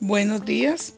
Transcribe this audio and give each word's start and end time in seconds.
Buenos 0.00 0.44
días. 0.44 0.94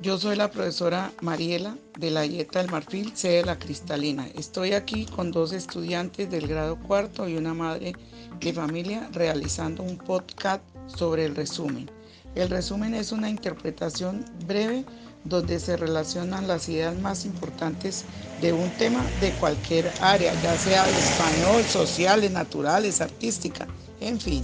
Yo 0.00 0.16
soy 0.16 0.36
la 0.36 0.50
profesora 0.50 1.12
Mariela 1.20 1.76
de 1.98 2.10
la 2.10 2.22
Dieta 2.22 2.60
del 2.60 2.70
Marfil, 2.70 3.14
sede 3.14 3.36
de 3.36 3.44
la 3.44 3.58
Cristalina. 3.58 4.26
Estoy 4.34 4.72
aquí 4.72 5.04
con 5.04 5.30
dos 5.30 5.52
estudiantes 5.52 6.30
del 6.30 6.48
grado 6.48 6.78
cuarto 6.80 7.28
y 7.28 7.36
una 7.36 7.52
madre 7.52 7.92
de 8.40 8.52
familia 8.54 9.10
realizando 9.12 9.82
un 9.82 9.98
podcast 9.98 10.62
sobre 10.86 11.26
el 11.26 11.36
resumen. 11.36 11.90
El 12.34 12.48
resumen 12.48 12.94
es 12.94 13.10
una 13.10 13.28
interpretación 13.28 14.24
breve 14.46 14.84
donde 15.24 15.58
se 15.58 15.76
relacionan 15.76 16.46
las 16.46 16.68
ideas 16.68 16.96
más 16.98 17.24
importantes 17.24 18.04
de 18.40 18.52
un 18.52 18.70
tema 18.78 19.04
de 19.20 19.32
cualquier 19.32 19.90
área, 20.00 20.32
ya 20.42 20.56
sea 20.56 20.88
español, 20.88 21.62
sociales, 21.64 22.30
naturales, 22.30 23.00
artística, 23.00 23.66
en 24.00 24.20
fin. 24.20 24.42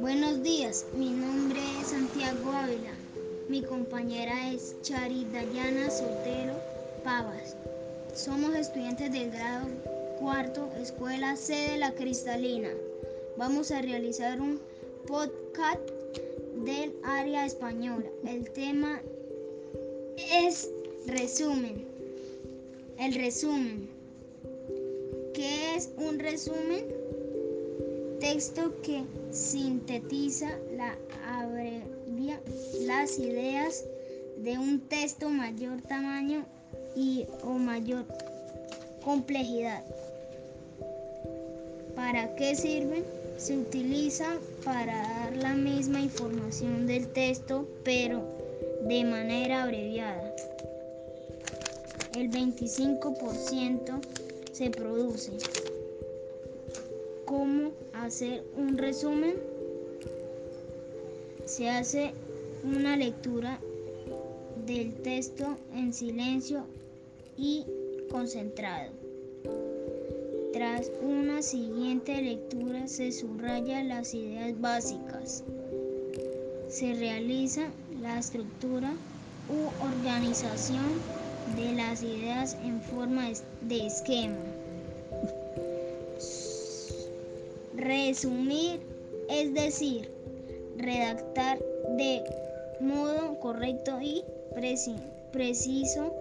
Buenos 0.00 0.42
días, 0.42 0.84
mi 0.96 1.10
nombre 1.10 1.60
es 1.80 1.88
Santiago 1.88 2.52
Ávila. 2.52 2.90
Mi 3.48 3.62
compañera 3.62 4.50
es 4.50 4.74
Charit 4.82 5.28
Dayana 5.28 5.90
Sotero 5.90 6.54
Pavas. 7.04 7.56
Somos 8.14 8.54
estudiantes 8.54 9.10
del 9.10 9.30
grado 9.30 9.68
cuarto, 10.20 10.68
escuela 10.80 11.34
C 11.36 11.54
de 11.54 11.78
la 11.78 11.94
Cristalina. 11.94 12.68
Vamos 13.36 13.70
a 13.70 13.80
realizar 13.80 14.40
un 14.40 14.60
podcast 15.06 15.80
del 16.64 16.92
área 17.02 17.46
española. 17.46 18.06
El 18.26 18.50
tema 18.50 19.00
es 20.16 20.70
resumen. 21.06 21.86
El 22.98 23.14
resumen. 23.14 23.88
¿Qué 25.34 25.74
es 25.74 25.90
un 25.96 26.18
resumen? 26.18 27.02
texto 28.22 28.72
que 28.82 29.02
sintetiza 29.32 30.48
la 30.76 30.96
abrevia 31.26 32.40
las 32.82 33.18
ideas 33.18 33.84
de 34.38 34.58
un 34.58 34.80
texto 34.88 35.28
mayor 35.28 35.82
tamaño 35.82 36.46
y 36.94 37.26
o 37.44 37.50
mayor 37.50 38.04
complejidad. 39.04 39.82
¿Para 41.94 42.34
qué 42.36 42.54
sirve? 42.54 43.04
Se 43.36 43.56
utiliza 43.56 44.38
para 44.64 45.02
dar 45.02 45.36
la 45.36 45.54
misma 45.54 46.00
información 46.00 46.86
del 46.86 47.08
texto, 47.08 47.66
pero 47.84 48.22
de 48.86 49.04
manera 49.04 49.64
abreviada. 49.64 50.34
El 52.14 52.30
25% 52.30 54.00
se 54.52 54.70
produce. 54.70 55.32
¿Cómo 57.24 57.72
hacer 57.94 58.44
un 58.56 58.76
resumen? 58.76 59.36
Se 61.46 61.68
hace 61.68 62.12
una 62.64 62.96
lectura 62.96 63.58
del 64.66 64.94
texto 65.02 65.56
en 65.74 65.92
silencio 65.92 66.64
y 67.36 67.64
concentrado. 68.10 68.90
Tras 70.52 70.90
una 71.02 71.42
siguiente 71.42 72.20
lectura 72.20 72.86
se 72.86 73.10
subraya 73.10 73.82
las 73.82 74.14
ideas 74.14 74.60
básicas. 74.60 75.44
Se 76.68 76.94
realiza 76.94 77.68
la 78.00 78.18
estructura 78.18 78.92
u 79.48 79.84
organización 79.84 80.84
de 81.56 81.72
las 81.72 82.02
ideas 82.02 82.56
en 82.64 82.80
forma 82.82 83.28
de 83.62 83.86
esquema. 83.86 84.36
Resumir 87.74 88.80
es 89.28 89.54
decir, 89.54 90.10
redactar 90.76 91.58
de 91.96 92.22
modo 92.80 93.38
correcto 93.40 94.00
y 94.00 94.22
preciso 95.32 96.14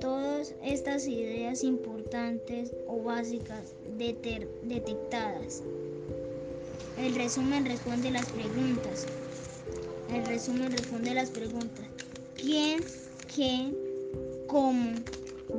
todas 0.00 0.54
estas 0.62 1.06
ideas 1.06 1.64
importantes 1.64 2.72
o 2.86 3.02
básicas 3.02 3.74
detectadas. 3.96 5.62
El 6.98 7.14
resumen 7.14 7.64
responde 7.64 8.10
las 8.10 8.26
preguntas. 8.26 9.06
El 10.12 10.24
resumen 10.26 10.72
responde 10.72 11.14
las 11.14 11.30
preguntas. 11.30 11.86
¿Quién? 12.36 12.80
¿Qué? 13.34 13.72
¿Cómo? 14.46 14.92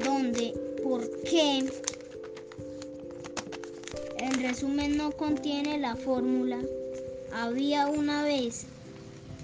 ¿Dónde? 0.03 0.53
¿Por 0.83 1.09
qué? 1.23 1.69
El 4.17 4.33
resumen 4.41 4.97
no 4.97 5.11
contiene 5.11 5.79
la 5.79 5.95
fórmula. 5.95 6.59
Había 7.31 7.87
una 7.87 8.23
vez. 8.23 8.65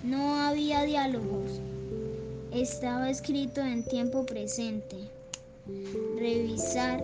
No 0.03 0.35
había 0.39 0.83
diálogos. 0.83 1.61
Estaba 2.55 3.09
escrito 3.09 3.59
en 3.59 3.83
tiempo 3.83 4.25
presente. 4.25 4.95
Revisar 6.17 7.03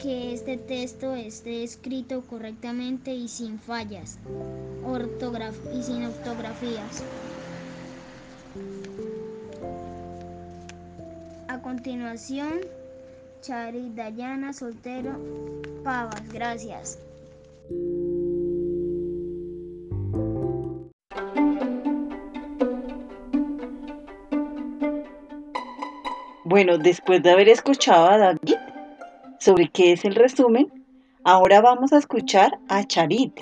que 0.00 0.32
este 0.32 0.58
texto 0.58 1.12
esté 1.16 1.64
escrito 1.64 2.22
correctamente 2.30 3.12
y 3.12 3.26
sin 3.26 3.58
fallas 3.58 4.16
y 5.74 5.82
sin 5.82 6.04
ortografías. 6.04 7.02
A 11.48 11.60
continuación, 11.62 12.60
Chari 13.42 13.90
Dayana 13.92 14.52
Soltero 14.52 15.18
Pavas. 15.82 16.32
Gracias. 16.32 17.00
Bueno, 26.56 26.78
después 26.78 27.22
de 27.22 27.32
haber 27.32 27.50
escuchado 27.50 28.06
a 28.08 28.16
David 28.16 28.56
sobre 29.38 29.68
qué 29.68 29.92
es 29.92 30.06
el 30.06 30.14
resumen, 30.14 30.72
ahora 31.22 31.60
vamos 31.60 31.92
a 31.92 31.98
escuchar 31.98 32.58
a 32.70 32.82
Charit, 32.82 33.34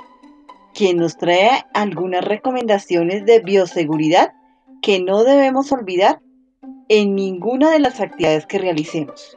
quien 0.74 0.96
nos 0.96 1.16
trae 1.16 1.64
algunas 1.74 2.24
recomendaciones 2.24 3.24
de 3.24 3.38
bioseguridad 3.38 4.32
que 4.82 4.98
no 5.00 5.22
debemos 5.22 5.70
olvidar 5.70 6.20
en 6.88 7.14
ninguna 7.14 7.70
de 7.70 7.78
las 7.78 8.00
actividades 8.00 8.46
que 8.46 8.58
realicemos. 8.58 9.36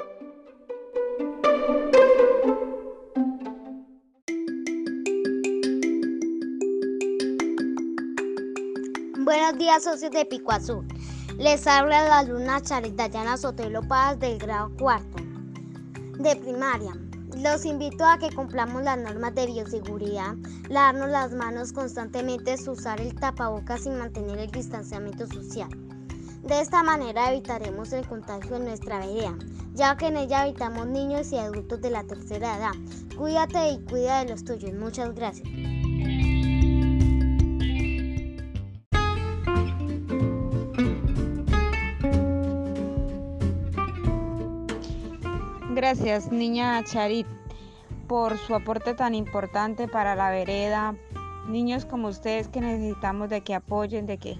Buenos 9.23 9.55
días, 9.59 9.83
socios 9.83 10.09
de 10.09 10.25
Pico 10.25 10.51
Azul. 10.51 10.96
Les 11.37 11.67
habla 11.67 12.01
la 12.03 12.17
alumna 12.19 12.59
Charita 12.61 13.05
Yana 13.05 13.37
Sotelo 13.37 13.83
Paz 13.87 14.19
del 14.19 14.39
grado 14.39 14.71
cuarto 14.75 15.21
de 16.17 16.35
primaria. 16.35 16.93
Los 17.37 17.63
invito 17.63 18.03
a 18.03 18.17
que 18.17 18.33
cumplamos 18.33 18.81
las 18.81 18.97
normas 18.97 19.35
de 19.35 19.45
bioseguridad, 19.45 20.33
lavarnos 20.67 21.09
las 21.09 21.31
manos 21.33 21.73
constantemente, 21.73 22.55
usar 22.67 22.99
el 22.99 23.13
tapabocas 23.13 23.85
y 23.85 23.91
mantener 23.91 24.39
el 24.39 24.49
distanciamiento 24.49 25.27
social. 25.27 25.69
De 26.41 26.59
esta 26.59 26.81
manera 26.81 27.31
evitaremos 27.31 27.93
el 27.93 28.07
contagio 28.07 28.55
en 28.55 28.65
nuestra 28.65 28.97
vereda, 28.97 29.37
ya 29.75 29.95
que 29.95 30.07
en 30.07 30.17
ella 30.17 30.41
habitamos 30.41 30.87
niños 30.87 31.31
y 31.33 31.37
adultos 31.37 31.79
de 31.81 31.91
la 31.91 32.03
tercera 32.03 32.57
edad. 32.57 32.73
Cuídate 33.15 33.69
y 33.69 33.79
cuida 33.85 34.23
de 34.23 34.31
los 34.31 34.43
tuyos. 34.43 34.73
Muchas 34.73 35.13
gracias. 35.13 35.47
Gracias, 45.77 46.31
niña 46.31 46.83
Charit, 46.85 47.27
por 48.07 48.35
su 48.39 48.55
aporte 48.55 48.95
tan 48.95 49.13
importante 49.13 49.87
para 49.87 50.15
la 50.15 50.31
vereda. 50.31 50.95
Niños 51.47 51.85
como 51.85 52.07
ustedes 52.07 52.47
que 52.47 52.61
necesitamos 52.61 53.29
de 53.29 53.41
que 53.41 53.53
apoyen, 53.53 54.07
de 54.07 54.17
que 54.17 54.39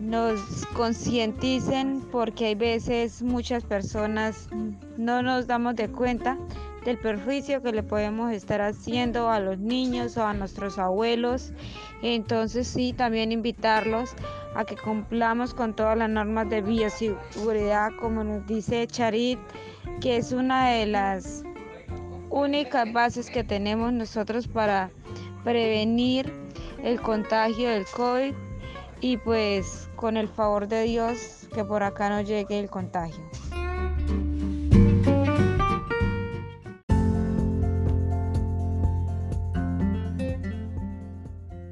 nos 0.00 0.64
concienticen, 0.74 2.00
porque 2.10 2.46
hay 2.46 2.54
veces 2.54 3.20
muchas 3.20 3.64
personas 3.64 4.48
no 4.96 5.20
nos 5.20 5.46
damos 5.46 5.76
de 5.76 5.90
cuenta 5.90 6.38
del 6.84 6.98
perjuicio 6.98 7.62
que 7.62 7.72
le 7.72 7.82
podemos 7.82 8.32
estar 8.32 8.60
haciendo 8.60 9.30
a 9.30 9.40
los 9.40 9.58
niños 9.58 10.16
o 10.16 10.26
a 10.26 10.34
nuestros 10.34 10.78
abuelos. 10.78 11.52
Entonces 12.02 12.66
sí, 12.66 12.92
también 12.92 13.32
invitarlos 13.32 14.14
a 14.54 14.64
que 14.64 14.76
cumplamos 14.76 15.54
con 15.54 15.74
todas 15.74 15.96
las 15.96 16.10
normas 16.10 16.48
de 16.50 16.62
bioseguridad, 16.62 17.90
como 17.98 18.22
nos 18.22 18.46
dice 18.46 18.86
Charit 18.86 19.38
que 20.00 20.16
es 20.16 20.32
una 20.32 20.70
de 20.70 20.86
las 20.86 21.44
únicas 22.30 22.92
bases 22.92 23.30
que 23.30 23.44
tenemos 23.44 23.92
nosotros 23.92 24.48
para 24.48 24.90
prevenir 25.44 26.32
el 26.82 27.00
contagio 27.00 27.70
del 27.70 27.86
COVID 27.86 28.34
y 29.00 29.16
pues 29.18 29.88
con 29.96 30.16
el 30.16 30.28
favor 30.28 30.66
de 30.66 30.82
Dios 30.82 31.48
que 31.54 31.64
por 31.64 31.82
acá 31.82 32.08
no 32.08 32.20
llegue 32.22 32.58
el 32.58 32.68
contagio. 32.68 33.22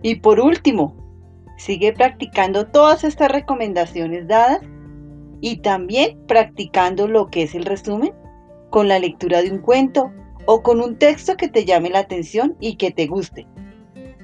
Y 0.03 0.17
por 0.17 0.41
último, 0.41 0.97
sigue 1.57 1.93
practicando 1.93 2.67
todas 2.67 3.05
estas 3.05 3.31
recomendaciones 3.31 4.27
dadas 4.27 4.61
y 5.41 5.59
también 5.59 6.19
practicando 6.27 7.09
lo 7.09 7.29
que 7.29 7.45
es 7.45 7.55
el 7.55 7.65
resumen 7.65 8.13
con 8.71 8.89
la 8.89 8.99
lectura 8.99 9.43
de 9.43 9.51
un 9.51 9.59
cuento 9.59 10.11
o 10.47 10.63
con 10.63 10.81
un 10.81 10.99
texto 10.99 11.37
que 11.37 11.49
te 11.49 11.65
llame 11.65 11.91
la 11.91 12.01
atención 12.01 12.57
y 12.61 12.77
que 12.77 12.91
te 12.91 13.07
guste. 13.07 13.47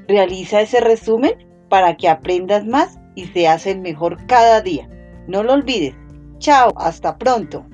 Realiza 0.08 0.60
ese 0.60 0.80
resumen 0.80 1.32
para 1.68 1.96
que 1.96 2.08
aprendas 2.08 2.64
más 2.64 2.98
y 3.14 3.26
seas 3.26 3.66
el 3.66 3.80
mejor 3.80 4.26
cada 4.26 4.60
día. 4.60 4.88
No 5.26 5.42
lo 5.42 5.52
olvides. 5.52 5.94
Chao, 6.38 6.72
hasta 6.76 7.18
pronto. 7.18 7.66